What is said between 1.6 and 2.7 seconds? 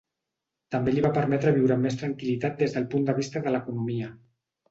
amb més tranquil·litat